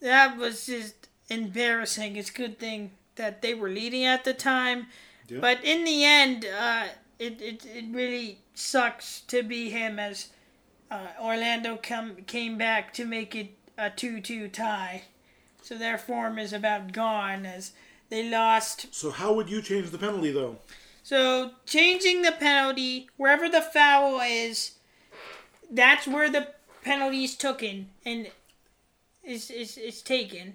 That 0.00 0.36
was 0.36 0.66
just 0.66 1.08
embarrassing. 1.28 2.14
It's 2.14 2.30
a 2.30 2.34
good 2.34 2.60
thing 2.60 2.92
that 3.16 3.42
they 3.42 3.54
were 3.54 3.70
leading 3.70 4.04
at 4.04 4.24
the 4.24 4.34
time. 4.34 4.86
Yeah. 5.26 5.40
But 5.40 5.64
in 5.64 5.84
the 5.84 6.04
end, 6.04 6.44
uh, 6.44 6.86
it, 7.18 7.40
it, 7.40 7.66
it 7.66 7.84
really 7.90 8.38
sucks 8.54 9.22
to 9.22 9.42
be 9.42 9.70
him 9.70 9.98
as 9.98 10.28
uh, 10.90 11.08
Orlando 11.20 11.78
come 11.82 12.16
came 12.26 12.58
back 12.58 12.92
to 12.94 13.04
make 13.04 13.34
it 13.34 13.50
a 13.78 13.90
2 13.90 14.20
2 14.20 14.48
tie. 14.48 15.04
So 15.62 15.76
their 15.76 15.98
form 15.98 16.38
is 16.38 16.52
about 16.52 16.92
gone 16.92 17.46
as 17.46 17.72
they 18.10 18.28
lost. 18.28 18.94
So 18.94 19.10
how 19.10 19.32
would 19.32 19.48
you 19.48 19.62
change 19.62 19.90
the 19.90 19.98
penalty 19.98 20.32
though? 20.32 20.58
So 21.02 21.52
changing 21.64 22.22
the 22.22 22.32
penalty, 22.32 23.08
wherever 23.16 23.48
the 23.48 23.62
foul 23.62 24.20
is, 24.20 24.72
that's 25.70 26.06
where 26.06 26.30
the 26.30 26.48
penalty 26.82 27.24
is 27.24 27.36
taken 27.36 27.90
and 28.04 28.30
is, 29.22 29.50
is, 29.50 29.76
is 29.78 30.02
taken. 30.02 30.54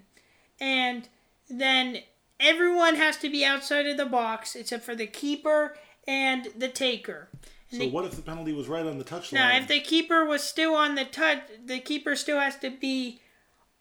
And 0.59 1.07
then 1.49 1.99
everyone 2.39 2.95
has 2.95 3.17
to 3.17 3.29
be 3.29 3.45
outside 3.45 3.85
of 3.87 3.97
the 3.97 4.05
box 4.05 4.55
except 4.55 4.83
for 4.83 4.95
the 4.95 5.07
keeper 5.07 5.77
and 6.07 6.47
the 6.57 6.67
taker. 6.69 7.29
And 7.71 7.79
So 7.79 7.85
the- 7.85 7.89
what 7.91 8.05
if 8.05 8.15
the 8.15 8.21
penalty 8.21 8.53
was 8.53 8.67
right 8.67 8.85
on 8.85 8.97
the 8.97 9.03
touchline? 9.03 9.33
now, 9.33 9.55
if 9.57 9.67
the 9.67 9.79
keeper 9.81 10.25
was 10.25 10.43
still 10.43 10.75
on 10.75 10.95
the 10.95 11.05
touch, 11.05 11.39
the 11.65 11.79
keeper 11.79 12.15
still 12.15 12.39
has 12.39 12.57
to 12.57 12.69
be 12.69 13.21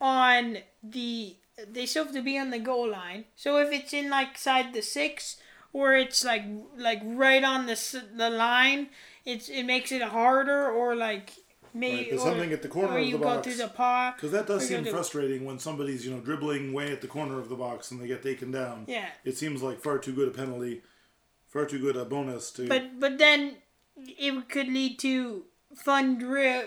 on 0.01 0.59
the. 0.83 1.37
They 1.71 1.87
still 1.87 2.05
have 2.05 2.15
to 2.15 2.23
be 2.23 2.37
on 2.37 2.51
the 2.51 2.59
goal 2.59 2.91
line. 2.91 3.27
So 3.37 3.59
if 3.59 3.71
it's 3.73 3.93
in 3.93 4.11
like 4.11 4.37
side 4.37 4.73
the 4.75 4.83
six, 4.83 5.37
or 5.73 5.95
it's 5.95 6.25
like 6.25 6.43
like 6.77 7.01
right 7.05 7.45
on 7.45 7.67
the 7.67 8.03
the 8.17 8.29
line, 8.29 8.89
it's 9.25 9.49
it 9.49 9.65
makes 9.65 9.93
it 9.93 10.03
harder. 10.03 10.71
Or 10.71 10.95
like 10.95 11.33
maybe 11.73 11.97
Right, 11.97 12.11
there's 12.11 12.23
or, 12.23 12.27
something 12.31 12.53
at 12.53 12.63
the 12.63 12.69
corner 12.69 12.95
or 12.95 12.99
of 12.99 13.05
you 13.07 13.13
the 13.13 13.19
go 13.19 13.25
box. 13.25 13.47
through 13.47 13.57
the 13.57 13.69
paw. 13.69 14.13
Because 14.17 14.31
that 14.33 14.47
does 14.47 14.67
seem 14.69 14.85
do- 14.85 14.91
frustrating 14.91 15.45
when 15.45 15.59
somebody's 15.59 16.05
you 16.07 16.13
know 16.13 16.21
dribbling 16.21 16.73
way 16.73 16.93
at 16.93 17.01
the 17.01 17.09
corner 17.09 17.39
of 17.39 17.49
the 17.49 17.57
box 17.57 17.91
and 17.91 18.01
they 18.01 18.07
get 18.07 18.23
taken 18.23 18.51
down. 18.53 18.85
Yeah, 18.89 19.07
It 19.25 19.37
seems 19.37 19.63
like 19.63 19.81
far 19.81 19.99
too 19.99 20.13
good 20.13 20.29
a 20.29 20.31
penalty, 20.33 20.83
far 21.49 21.67
too 21.67 21.79
good 21.81 21.97
a 21.97 22.05
bonus 22.05 22.51
to. 22.53 22.69
but 22.69 23.01
but 23.01 23.19
then 23.19 23.57
it 23.97 24.49
could 24.49 24.69
lead 24.69 24.99
to 25.01 25.45
fun 25.75 26.19
drill. 26.19 26.65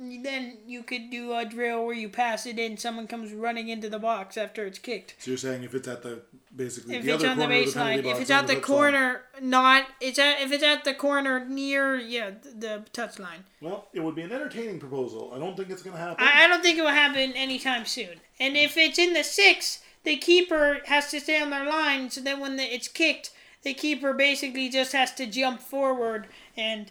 Then 0.00 0.58
you 0.64 0.84
could 0.84 1.10
do 1.10 1.32
a 1.34 1.44
drill 1.44 1.84
where 1.84 1.94
you 1.94 2.08
pass 2.08 2.46
it 2.46 2.56
in, 2.56 2.76
someone 2.76 3.08
comes 3.08 3.32
running 3.32 3.68
into 3.68 3.88
the 3.88 3.98
box 3.98 4.36
after 4.36 4.64
it's 4.64 4.78
kicked. 4.78 5.16
so 5.18 5.32
you're 5.32 5.38
saying 5.38 5.64
if 5.64 5.74
it's 5.74 5.88
at 5.88 6.04
the 6.04 6.22
basically 6.58 6.96
if 6.96 7.04
the 7.04 7.14
it's 7.14 7.24
on 7.24 7.38
the 7.38 7.46
the 7.46 7.52
baseline, 7.54 8.04
if 8.04 8.20
it's 8.20 8.30
at 8.30 8.46
the 8.46 8.56
touchline. 8.56 8.62
corner, 8.62 9.20
not 9.40 9.84
it's 10.00 10.18
at 10.18 10.42
if 10.42 10.52
it's 10.52 10.62
at 10.62 10.84
the 10.84 10.92
corner 10.92 11.44
near 11.46 11.96
yeah 11.96 12.30
the, 12.30 12.50
the 12.58 12.84
touch 12.92 13.18
line. 13.18 13.44
Well, 13.62 13.88
it 13.94 14.00
would 14.00 14.14
be 14.14 14.22
an 14.22 14.32
entertaining 14.32 14.78
proposal. 14.78 15.32
I 15.34 15.38
don't 15.38 15.56
think 15.56 15.70
it's 15.70 15.82
going 15.82 15.96
to 15.96 16.02
happen. 16.02 16.26
I, 16.26 16.44
I 16.44 16.48
don't 16.48 16.62
think 16.62 16.76
it 16.76 16.82
will 16.82 16.88
happen 16.90 17.32
anytime 17.32 17.86
soon. 17.86 18.20
And 18.38 18.56
if 18.56 18.76
it's 18.76 18.98
in 18.98 19.14
the 19.14 19.24
six, 19.24 19.80
the 20.04 20.16
keeper 20.16 20.80
has 20.86 21.10
to 21.12 21.20
stay 21.20 21.40
on 21.40 21.50
their 21.50 21.64
line. 21.64 22.10
So 22.10 22.20
then 22.20 22.40
when 22.40 22.56
the, 22.56 22.62
it's 22.62 22.88
kicked, 22.88 23.30
the 23.62 23.74
keeper 23.74 24.12
basically 24.12 24.68
just 24.68 24.92
has 24.92 25.12
to 25.14 25.26
jump 25.26 25.60
forward, 25.60 26.28
and 26.56 26.90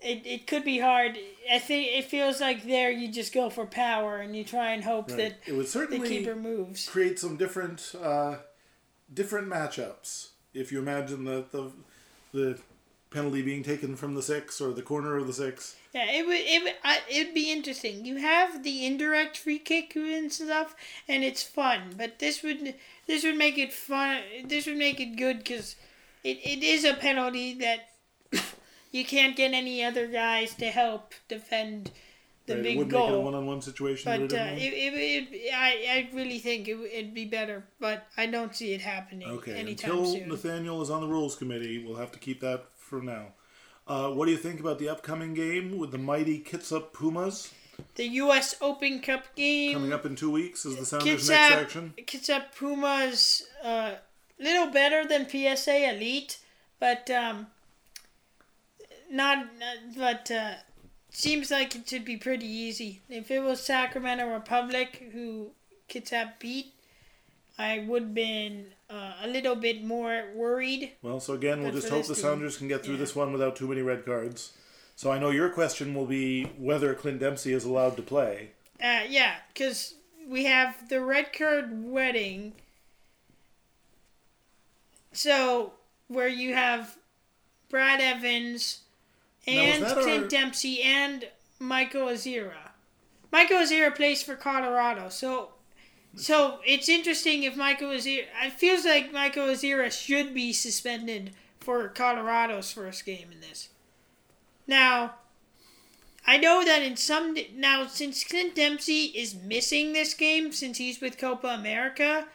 it, 0.00 0.24
it 0.24 0.46
could 0.46 0.64
be 0.64 0.78
hard. 0.78 1.18
I 1.52 1.58
think 1.58 1.88
it 1.98 2.04
feels 2.04 2.40
like 2.40 2.64
there 2.64 2.90
you 2.90 3.10
just 3.10 3.32
go 3.34 3.50
for 3.50 3.66
power 3.66 4.18
and 4.18 4.36
you 4.36 4.44
try 4.44 4.72
and 4.72 4.84
hope 4.84 5.08
Right. 5.10 5.18
that 5.18 5.32
it 5.46 5.52
would 5.52 5.66
the 5.66 5.70
certainly 5.70 6.08
keeper 6.08 6.36
moves. 6.36 6.88
create 6.88 7.18
some 7.18 7.36
different 7.36 7.94
uh, 8.00 8.36
different 9.14 9.48
matchups. 9.48 10.28
If 10.52 10.70
you 10.70 10.78
imagine 10.78 11.24
the, 11.24 11.44
the 11.50 11.70
the 12.32 12.58
penalty 13.14 13.42
being 13.42 13.62
taken 13.62 13.94
from 13.94 14.14
the 14.14 14.22
six 14.22 14.60
or 14.60 14.72
the 14.72 14.82
corner 14.82 15.16
of 15.16 15.26
the 15.26 15.32
six. 15.32 15.76
Yeah, 15.94 16.10
it 16.10 16.26
would 16.26 16.40
it 16.40 16.62
would 16.64 16.74
it'd 17.08 17.34
be 17.34 17.50
interesting. 17.50 18.04
You 18.04 18.16
have 18.16 18.62
the 18.64 18.84
indirect 18.84 19.38
free 19.38 19.60
kick 19.60 19.94
and 19.96 20.32
stuff, 20.32 20.74
and 21.08 21.22
it's 21.22 21.42
fun. 21.42 21.94
But 21.96 22.18
this 22.18 22.42
would 22.42 22.74
this 23.06 23.24
would 23.24 23.36
make 23.36 23.56
it 23.56 23.72
fun. 23.72 24.20
This 24.44 24.66
would 24.66 24.76
make 24.76 25.00
it 25.00 25.16
good 25.16 25.38
because 25.38 25.76
it, 26.24 26.38
it 26.44 26.62
is 26.62 26.84
a 26.84 26.94
penalty 26.94 27.54
that 27.54 27.90
you 28.90 29.04
can't 29.04 29.36
get 29.36 29.52
any 29.52 29.84
other 29.84 30.08
guys 30.08 30.54
to 30.56 30.66
help 30.66 31.14
defend 31.28 31.92
the 32.46 32.54
right? 32.54 32.62
big 32.62 32.78
would 32.78 32.88
make 32.88 33.00
it 33.00 33.06
a 33.06 33.10
goal. 33.10 33.22
one-on-one 33.24 33.62
situation. 33.62 34.28
But 34.28 34.32
uh, 34.32 34.42
it, 34.42 34.58
it, 34.58 35.30
it, 35.32 35.54
I, 35.54 35.70
I 35.90 36.10
really 36.14 36.38
think 36.38 36.68
it, 36.68 36.78
it'd 36.92 37.14
be 37.14 37.24
better, 37.24 37.64
but 37.80 38.06
I 38.16 38.26
don't 38.26 38.54
see 38.54 38.72
it 38.72 38.80
happening 38.80 39.28
okay, 39.28 39.54
anytime 39.54 39.90
until 39.90 40.12
soon. 40.12 40.28
Nathaniel 40.28 40.82
is 40.82 40.90
on 40.90 41.00
the 41.00 41.08
rules 41.08 41.36
committee, 41.36 41.84
we'll 41.84 41.96
have 41.96 42.12
to 42.12 42.18
keep 42.18 42.40
that 42.40 42.66
for 42.76 43.00
now. 43.00 43.28
Uh, 43.86 44.10
what 44.10 44.26
do 44.26 44.32
you 44.32 44.38
think 44.38 44.60
about 44.60 44.78
the 44.78 44.88
upcoming 44.88 45.34
game 45.34 45.76
with 45.76 45.90
the 45.90 45.98
mighty 45.98 46.40
Kitsap 46.40 46.92
Pumas 46.92 47.52
the 47.96 48.04
U.S. 48.04 48.54
Open 48.60 49.00
Cup 49.00 49.34
game 49.34 49.74
coming 49.74 49.92
up 49.92 50.06
in 50.06 50.16
two 50.16 50.30
weeks? 50.30 50.64
Is 50.64 50.76
the 50.76 50.86
Sounders' 50.86 51.28
Kitsap, 51.28 51.50
next 51.50 51.62
action? 51.62 51.94
Kitsap 51.98 52.54
Puma's 52.56 53.46
a 53.62 53.68
uh, 53.68 53.94
little 54.38 54.68
better 54.68 55.06
than 55.06 55.28
PSA 55.28 55.90
Elite, 55.94 56.38
but 56.80 57.10
um, 57.10 57.48
not. 59.10 59.46
But 59.96 60.30
uh, 60.30 60.54
seems 61.16 61.50
like 61.50 61.74
it 61.74 61.88
should 61.88 62.04
be 62.04 62.16
pretty 62.16 62.46
easy. 62.46 63.00
If 63.08 63.30
it 63.30 63.40
was 63.40 63.60
Sacramento 63.60 64.28
Republic 64.28 65.10
who 65.12 65.50
Kitsap 65.88 66.38
beat, 66.38 66.74
I 67.58 67.84
would 67.86 68.02
have 68.02 68.14
been 68.14 68.66
uh, 68.90 69.12
a 69.22 69.28
little 69.28 69.54
bit 69.54 69.84
more 69.84 70.24
worried. 70.34 70.92
Well, 71.02 71.20
so 71.20 71.34
again, 71.34 71.62
we'll 71.62 71.72
just 71.72 71.88
hope 71.88 72.06
the 72.06 72.14
Sounders 72.14 72.56
can 72.56 72.68
get 72.68 72.82
through 72.82 72.94
yeah. 72.94 73.00
this 73.00 73.14
one 73.16 73.32
without 73.32 73.56
too 73.56 73.68
many 73.68 73.80
red 73.80 74.04
cards. 74.04 74.52
So 74.96 75.10
I 75.10 75.18
know 75.18 75.30
your 75.30 75.50
question 75.50 75.94
will 75.94 76.06
be 76.06 76.44
whether 76.58 76.94
Clint 76.94 77.20
Dempsey 77.20 77.52
is 77.52 77.64
allowed 77.64 77.96
to 77.96 78.02
play. 78.02 78.50
Uh, 78.82 79.02
yeah, 79.08 79.36
because 79.52 79.94
we 80.28 80.44
have 80.44 80.88
the 80.88 81.00
red 81.00 81.32
card 81.32 81.70
wedding. 81.84 82.52
So 85.12 85.74
where 86.08 86.28
you 86.28 86.54
have 86.54 86.96
Brad 87.68 88.00
Evans 88.00 88.83
and 89.46 89.84
our- 89.84 90.02
Clint 90.02 90.30
Dempsey 90.30 90.82
and 90.82 91.28
Michael 91.58 92.06
Azira. 92.06 92.70
Michael 93.32 93.58
Azira 93.58 93.94
plays 93.94 94.22
for 94.22 94.36
Colorado, 94.36 95.08
so 95.08 95.50
so 96.16 96.60
it's 96.64 96.88
interesting 96.88 97.42
if 97.42 97.56
Michael 97.56 97.88
Azira. 97.90 98.24
It 98.44 98.52
feels 98.52 98.84
like 98.84 99.12
Michael 99.12 99.46
Azira 99.48 99.90
should 99.90 100.32
be 100.34 100.52
suspended 100.52 101.32
for 101.60 101.88
Colorado's 101.88 102.72
first 102.72 103.04
game 103.04 103.28
in 103.32 103.40
this. 103.40 103.70
Now, 104.66 105.14
I 106.26 106.36
know 106.36 106.64
that 106.64 106.82
in 106.82 106.96
some 106.96 107.36
now 107.54 107.86
since 107.86 108.24
Clint 108.24 108.54
Dempsey 108.54 109.06
is 109.06 109.34
missing 109.34 109.92
this 109.92 110.14
game 110.14 110.52
since 110.52 110.78
he's 110.78 111.00
with 111.00 111.18
Copa 111.18 111.48
America. 111.48 112.26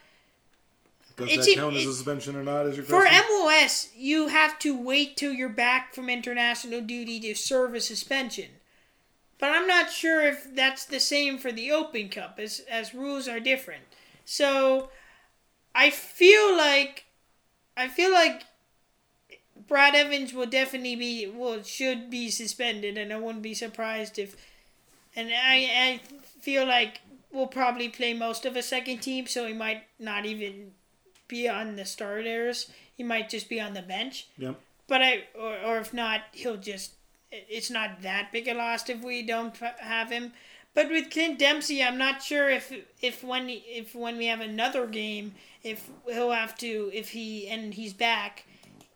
Does 1.19 1.31
It's 1.31 1.45
that 1.45 1.55
count 1.55 1.75
as 1.75 1.85
a 1.85 1.93
suspension 1.93 2.35
or 2.35 2.43
not? 2.43 2.65
Is 2.65 2.77
your 2.77 2.85
For? 2.85 3.05
MLS, 3.05 3.89
you 3.95 4.27
have 4.27 4.57
to 4.59 4.77
wait 4.77 5.17
till 5.17 5.33
you're 5.33 5.49
back 5.49 5.93
from 5.93 6.09
international 6.09 6.81
duty 6.81 7.19
to 7.21 7.35
serve 7.35 7.73
a 7.75 7.81
suspension. 7.81 8.49
But 9.37 9.51
I'm 9.51 9.67
not 9.67 9.91
sure 9.91 10.21
if 10.21 10.53
that's 10.53 10.85
the 10.85 10.99
same 10.99 11.37
for 11.37 11.51
the 11.51 11.71
Open 11.71 12.09
Cup, 12.09 12.39
as 12.39 12.59
as 12.69 12.93
rules 12.93 13.27
are 13.27 13.39
different. 13.39 13.83
So, 14.25 14.89
I 15.73 15.89
feel 15.89 16.55
like, 16.55 17.05
I 17.77 17.87
feel 17.87 18.11
like 18.11 18.43
Brad 19.67 19.95
Evans 19.95 20.33
will 20.33 20.45
definitely 20.45 20.95
be 20.95 21.27
will 21.27 21.63
should 21.63 22.09
be 22.09 22.29
suspended, 22.29 22.97
and 22.97 23.13
I 23.13 23.17
wouldn't 23.17 23.43
be 23.43 23.53
surprised 23.53 24.19
if. 24.19 24.35
And 25.15 25.29
I 25.29 25.69
I 25.73 26.01
feel 26.41 26.65
like 26.65 27.01
we'll 27.31 27.47
probably 27.47 27.89
play 27.89 28.13
most 28.13 28.45
of 28.45 28.55
a 28.55 28.61
second 28.61 28.99
team, 28.99 29.27
so 29.27 29.47
he 29.47 29.53
might 29.53 29.83
not 29.99 30.25
even 30.25 30.71
be 31.29 31.47
on 31.47 31.77
the 31.77 31.85
starters. 31.85 32.69
He 32.97 33.03
might 33.03 33.29
just 33.29 33.47
be 33.47 33.61
on 33.61 33.73
the 33.73 33.81
bench. 33.81 34.27
Yep. 34.37 34.59
But 34.87 35.01
I, 35.01 35.23
or, 35.39 35.57
or 35.59 35.77
if 35.77 35.93
not, 35.93 36.21
he'll 36.33 36.57
just. 36.57 36.91
It's 37.31 37.69
not 37.69 38.01
that 38.01 38.31
big 38.33 38.47
a 38.47 38.55
loss 38.55 38.89
if 38.89 39.01
we 39.01 39.21
don't 39.21 39.55
have 39.55 40.11
him. 40.11 40.33
But 40.73 40.89
with 40.89 41.11
Clint 41.11 41.39
Dempsey, 41.39 41.83
I'm 41.83 41.97
not 41.97 42.23
sure 42.23 42.49
if 42.49 42.73
if 43.01 43.23
when 43.23 43.47
if 43.49 43.95
when 43.95 44.17
we 44.17 44.25
have 44.25 44.41
another 44.41 44.87
game, 44.87 45.35
if 45.63 45.89
he'll 46.07 46.31
have 46.31 46.57
to 46.57 46.89
if 46.93 47.09
he 47.09 47.47
and 47.47 47.73
he's 47.73 47.93
back, 47.93 48.45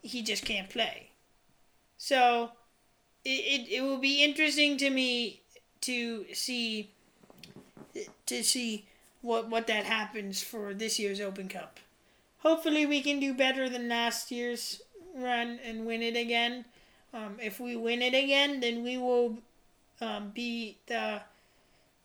he 0.01 0.21
just 0.21 0.45
can't 0.45 0.69
play. 0.69 1.11
So, 1.97 2.51
it, 3.23 3.29
it, 3.29 3.71
it 3.75 3.81
will 3.81 3.97
be 3.97 4.23
interesting 4.23 4.77
to 4.77 4.89
me 4.89 5.41
to 5.81 6.25
see 6.33 6.91
to 8.25 8.43
see 8.43 8.85
what 9.21 9.49
what 9.49 9.67
that 9.67 9.85
happens 9.85 10.41
for 10.41 10.73
this 10.73 10.99
year's 10.99 11.21
Open 11.21 11.47
Cup. 11.47 11.79
Hopefully, 12.43 12.85
we 12.85 13.01
can 13.01 13.19
do 13.19 13.33
better 13.33 13.69
than 13.69 13.89
last 13.89 14.31
year's 14.31 14.81
run 15.15 15.59
and 15.63 15.85
win 15.85 16.01
it 16.01 16.15
again. 16.17 16.65
Um, 17.13 17.37
if 17.41 17.59
we 17.59 17.75
win 17.75 18.01
it 18.01 18.13
again, 18.13 18.59
then 18.59 18.83
we 18.83 18.97
will 18.97 19.37
um, 20.01 20.31
be 20.33 20.77
the 20.87 21.21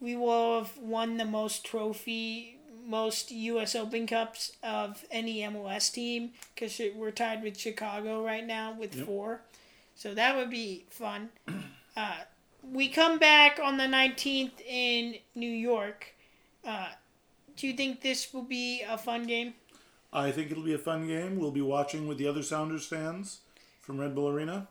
we 0.00 0.16
will 0.16 0.60
have 0.60 0.78
won 0.78 1.16
the 1.16 1.24
most 1.24 1.64
trophy, 1.64 2.58
most 2.86 3.32
U.S. 3.32 3.74
Open 3.74 4.06
Cups 4.06 4.52
of 4.62 5.04
any 5.10 5.38
MLS 5.40 5.92
team 5.92 6.30
because 6.54 6.80
we're 6.94 7.10
tied 7.10 7.42
with 7.42 7.58
Chicago 7.58 8.24
right 8.24 8.46
now 8.46 8.72
with 8.78 8.94
Yep. 8.94 9.06
four. 9.06 9.40
So 9.96 10.14
that 10.14 10.36
would 10.36 10.50
be 10.50 10.84
fun. 10.90 11.30
Uh, 11.96 12.18
we 12.62 12.88
come 12.88 13.18
back 13.18 13.58
on 13.60 13.76
the 13.76 13.88
19th 13.88 14.60
in 14.64 15.16
New 15.34 15.50
York. 15.50 16.14
Uh, 16.64 16.90
do 17.56 17.66
you 17.66 17.72
think 17.74 18.00
this 18.02 18.32
will 18.32 18.42
be 18.42 18.82
a 18.88 18.96
fun 18.96 19.26
game? 19.26 19.54
I 20.12 20.30
think 20.30 20.50
it'll 20.50 20.64
be 20.64 20.74
a 20.74 20.78
fun 20.78 21.06
game. 21.06 21.38
We'll 21.38 21.50
be 21.50 21.62
watching 21.62 22.06
with 22.06 22.18
the 22.18 22.26
other 22.26 22.42
Sounders 22.42 22.86
fans 22.86 23.40
from 23.80 23.98
Red 23.98 24.14
Bull 24.14 24.28
Arena. 24.28 24.68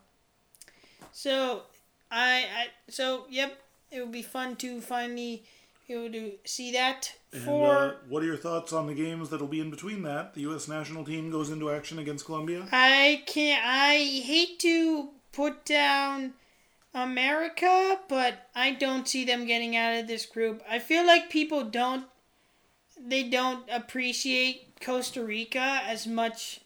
So, 1.12 1.64
I, 2.12 2.46
I 2.56 2.68
so 2.90 3.26
yep, 3.30 3.60
it 3.92 4.00
will 4.00 4.08
be 4.08 4.22
fun 4.22 4.56
to 4.58 4.82
finally 4.82 5.44
be 5.88 5.94
able 5.94 6.12
to 6.12 6.32
see 6.46 6.72
that. 6.72 7.14
And 7.32 7.44
For 7.44 7.76
uh, 7.76 7.94
what 8.10 8.24
are 8.24 8.26
your 8.26 8.38
thoughts 8.38 8.74
on 8.74 8.88
the 8.88 8.94
games 8.94 9.30
that'll 9.30 9.48
be 9.48 9.60
in 9.60 9.70
between 9.70 10.04
that? 10.04 10.34
The 10.34 10.42
U.S. 10.42 10.68
national 10.68 11.06
team 11.06 11.30
goes 11.32 11.50
into 11.50 11.70
action 11.72 12.00
against 12.00 12.26
Colombia. 12.26 12.68
I 12.72 13.24
can't. 13.26 13.64
I 13.66 13.98
hate 13.98 14.60
to 14.60 15.10
put 15.32 15.66
down 15.66 16.34
America, 16.94 18.00
but 18.08 18.50
I 18.56 18.72
don't 18.72 19.08
see 19.08 19.24
them 19.24 19.46
getting 19.46 19.76
out 19.76 19.98
of 19.98 20.08
this 20.08 20.26
group. 20.26 20.62
I 20.70 20.80
feel 20.80 21.06
like 21.06 21.30
people 21.30 21.64
don't. 21.64 22.06
They 23.00 23.24
don't 23.24 23.68
appreciate 23.70 24.80
Costa 24.82 25.24
Rica 25.24 25.82
as 25.86 26.06
much 26.08 26.62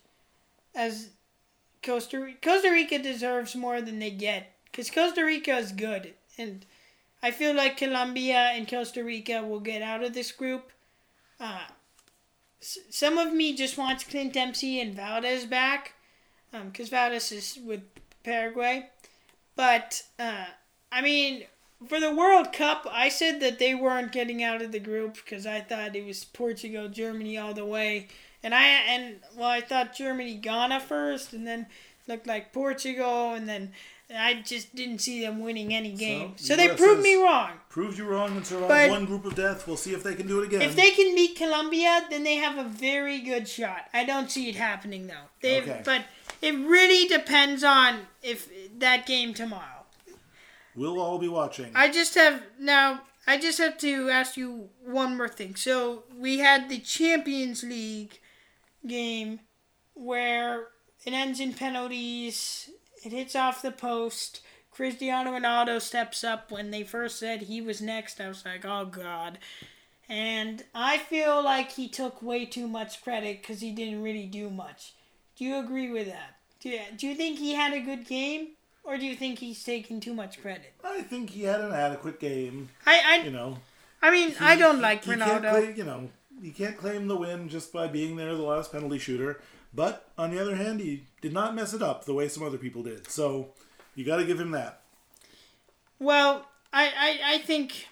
as 0.76 1.10
Costa 1.84 2.20
Rica. 2.20 2.38
Costa 2.41 2.72
Rica 2.72 3.00
deserves 3.00 3.56
more 3.56 3.82
than 3.82 4.00
they 4.00 4.12
get 4.12 4.54
because 4.65 4.89
Costa 4.89 5.24
Rica 5.26 5.58
is 5.58 5.72
good, 5.72 6.13
and 6.38 6.65
I 7.22 7.32
feel 7.32 7.54
like 7.56 7.78
Colombia 7.78 8.52
and 8.54 8.67
Costa 8.67 9.04
Rica 9.04 9.44
will 9.44 9.60
get 9.60 9.82
out 9.82 10.04
of 10.04 10.13
this 10.13 10.32
group. 10.32 10.72
Uh, 11.39 11.65
s- 12.62 12.80
some 12.89 13.17
of 13.17 13.34
me 13.34 13.56
just 13.56 13.78
wants 13.78 14.04
Clint 14.04 14.34
Dempsey 14.34 14.80
and 14.80 14.96
Valdez 14.96 15.46
back 15.46 15.94
because 16.52 16.89
Valdez 16.89 17.32
is 17.32 17.60
with 17.63 17.82
Paraguay. 18.24 18.89
But 19.56 20.04
uh, 20.20 20.46
I 20.91 21.02
mean, 21.02 21.44
for 21.88 22.00
the 22.00 22.13
World 22.13 22.54
Cup, 22.54 22.88
I 22.91 23.10
said 23.10 23.39
that 23.41 23.60
they 23.60 23.74
weren't 23.76 24.12
getting 24.12 24.44
out 24.44 24.62
of 24.62 24.72
the 24.72 24.80
group 24.80 25.15
because 25.15 25.46
I 25.46 25.62
thought 25.62 25.96
it 25.96 26.06
was 26.06 26.24
Portugal, 26.24 26.88
Germany 26.89 27.38
all 27.38 27.54
the 27.54 27.65
way, 27.65 28.08
and 28.44 28.54
I 28.54 28.63
and 28.65 29.15
well, 29.36 29.50
I 29.50 29.62
thought 29.62 29.96
Germany 29.96 30.36
Ghana 30.36 30.80
first, 30.80 31.34
and 31.34 31.46
then 31.48 31.67
looked 32.08 32.28
like 32.28 32.54
Portugal, 32.54 33.34
and 33.34 33.48
then 33.48 33.72
I 34.13 34.41
just 34.46 34.76
didn't 34.76 35.00
see 35.00 35.22
them 35.22 35.39
winning 35.39 35.74
any 35.74 35.94
game. 35.94 36.34
So, 36.36 36.56
the 36.56 36.67
they 36.67 36.76
proved 36.76 37.02
me 37.02 37.15
wrong. 37.15 37.52
Proved 37.70 37.98
you 37.98 38.06
wrong 38.06 38.36
and 38.36 38.46
survived 38.46 38.91
one 38.91 39.06
group 39.06 39.26
of 39.26 39.36
death. 39.36 39.67
We'll 39.67 39.78
see 39.78 39.94
if 39.94 40.04
they 40.04 40.15
can 40.15 40.28
do 40.28 40.41
it 40.41 40.48
again. 40.48 40.62
If 40.62 40.76
they 40.76 40.91
can 40.91 41.15
beat 41.15 41.38
Colombia, 41.38 42.06
then 42.10 42.24
they 42.24 42.36
have 42.36 42.58
a 42.58 42.67
very 42.67 43.20
good 43.20 43.48
shot. 43.48 43.86
I 43.94 44.04
don't 44.04 44.30
see 44.30 44.50
it 44.50 44.56
happening 44.56 45.08
though. 45.08 45.30
They, 45.41 45.62
Okay. 45.62 45.82
but 45.86 46.06
it 46.41 46.54
really 46.56 47.08
depends 47.08 47.63
on 47.63 48.08
if 48.22 48.50
that 48.80 49.06
game 49.06 49.34
tomorrow. 49.34 49.81
We'll 50.76 51.00
all 51.00 51.18
be 51.18 51.28
watching. 51.28 51.72
I 51.76 51.90
just 51.92 52.16
have 52.16 52.42
now. 52.60 53.02
I 53.28 53.38
just 53.38 53.60
have 53.60 53.78
to 53.80 54.10
ask 54.10 54.36
you 54.36 54.70
one 54.84 55.16
more 55.16 55.30
thing. 55.30 55.56
So 55.56 56.04
we 56.18 56.40
had 56.40 56.70
the 56.70 56.80
Champions 56.80 57.64
League 57.64 58.20
game 58.86 59.42
where 59.94 60.68
it 61.06 61.14
ends 61.14 61.40
in 61.40 61.54
penalties. 61.54 62.70
It 63.04 63.12
hits 63.12 63.36
off 63.36 63.62
the 63.62 63.72
post. 63.72 64.42
Cristiano 64.72 65.32
Ronaldo 65.32 65.82
steps 65.82 66.24
up. 66.24 66.52
When 66.52 66.72
they 66.72 66.84
first 66.84 67.20
said 67.20 67.44
he 67.44 67.62
was 67.62 67.82
next, 67.82 68.20
I 68.20 68.28
was 68.28 68.44
like, 68.46 68.66
oh 68.66 68.86
god. 68.86 69.38
And 70.10 70.64
I 70.74 70.98
feel 70.98 71.44
like 71.44 71.72
he 71.72 71.88
took 71.88 72.22
way 72.22 72.46
too 72.46 72.68
much 72.68 73.02
credit 73.04 73.42
because 73.42 73.62
he 73.62 73.72
didn't 73.72 74.04
really 74.04 74.26
do 74.26 74.50
much. 74.50 74.94
Do 75.38 75.46
you 75.46 75.58
agree 75.58 75.90
with 75.90 76.08
that? 76.08 76.38
Do 76.60 76.70
you, 76.70 76.82
do 76.98 77.08
you 77.08 77.16
think 77.16 77.40
he 77.40 77.54
had 77.54 77.74
a 77.74 77.80
good 77.80 78.06
game? 78.06 78.50
Or 78.84 78.98
do 78.98 79.06
you 79.06 79.15
think 79.15 79.39
he's 79.39 79.63
taking 79.63 80.00
too 80.00 80.13
much 80.13 80.41
credit? 80.41 80.74
I 80.84 81.02
think 81.02 81.30
he 81.30 81.44
had 81.44 81.62
an 81.62 81.72
adequate 81.72 82.20
game. 82.20 82.70
I, 82.86 83.02
I 83.06 83.24
You 83.24 83.32
know, 83.32 83.58
I 84.02 84.12
mean, 84.12 84.34
I 84.39 84.56
don't 84.56 84.82
like 84.82 85.06
he 85.06 85.12
Ronaldo. 85.12 85.78
you 85.78 85.84
know, 85.84 86.10
you 86.41 86.52
can't 86.52 86.78
claim 86.78 87.08
the 87.08 87.15
win 87.15 87.48
just 87.50 87.72
by 87.72 87.88
being 87.88 88.15
there, 88.15 88.36
the 88.36 88.41
last 88.41 88.72
penalty 88.72 88.98
shooter. 88.98 89.41
But 89.74 90.10
on 90.17 90.32
the 90.32 90.39
other 90.39 90.56
hand, 90.56 90.82
he 90.82 91.04
did 91.22 91.32
not 91.32 91.56
mess 91.56 91.74
it 91.74 91.82
up 91.82 92.06
the 92.06 92.13
way 92.13 92.28
some 92.28 92.44
other 92.44 92.58
people 92.58 92.84
did. 92.84 93.10
So 93.10 93.50
you 93.96 94.04
got 94.04 94.17
to 94.17 94.26
give 94.26 94.39
him 94.39 94.52
that. 94.52 94.82
Well, 96.00 96.48
I, 96.74 96.88
I, 96.88 97.36
I 97.36 97.38
think, 97.38 97.88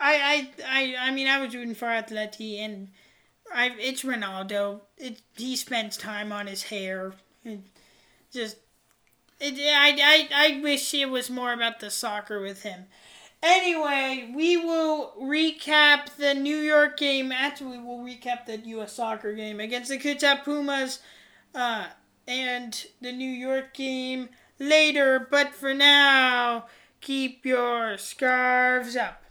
I, 0.00 0.48
I, 0.66 0.96
I, 0.98 1.08
I 1.08 1.10
mean, 1.12 1.28
I 1.28 1.40
was 1.40 1.54
rooting 1.54 1.74
for 1.74 1.86
Atleti, 1.86 2.58
and 2.58 2.88
I, 3.54 3.70
it's 3.78 4.02
Ronaldo. 4.02 4.80
It, 4.98 5.22
he 5.36 5.56
spends 5.56 5.96
time 5.96 6.32
on 6.32 6.46
his 6.48 6.64
hair. 6.64 7.14
It 7.44 7.60
just, 8.32 8.56
it, 9.40 9.54
I, 9.58 9.98
I, 10.02 10.28
I 10.56 10.60
wish 10.60 10.94
it 10.94 11.10
was 11.10 11.30
more 11.30 11.52
about 11.52 11.80
the 11.80 11.90
soccer 11.90 12.40
with 12.40 12.62
him. 12.62 12.86
Anyway, 13.42 14.32
we 14.34 14.56
will 14.56 15.12
recap 15.20 16.16
the 16.16 16.34
New 16.34 16.56
York 16.56 16.96
game. 16.96 17.30
Actually, 17.30 17.78
we'll 17.78 17.98
recap 17.98 18.46
the 18.46 18.58
U.S. 18.58 18.94
soccer 18.94 19.34
game 19.34 19.60
against 19.60 19.90
the 19.90 19.98
Kitsap 19.98 20.44
Pumas 20.44 21.00
uh, 21.54 21.86
and 22.26 22.86
the 23.00 23.12
New 23.12 23.30
York 23.30 23.74
game 23.74 24.30
later. 24.58 25.28
But 25.30 25.54
for 25.54 25.74
now, 25.74 26.66
keep 27.00 27.44
your 27.44 27.98
scarves 27.98 28.96
up. 28.96 29.22